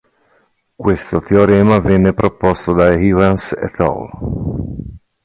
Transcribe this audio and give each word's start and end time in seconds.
Questo 0.75 1.19
teorema 1.21 1.77
venne 1.77 2.15
proposto 2.15 2.73
da 2.73 2.91
Evans 2.95 3.51
et 3.51 3.79
al. 3.81 4.09